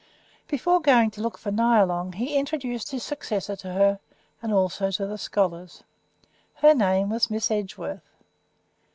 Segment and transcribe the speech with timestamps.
[0.47, 3.99] Before going to look for Nyalong he introduced his successor to her,
[4.41, 5.83] and also to the scholars.
[6.55, 8.09] Her name was Miss Edgeworth.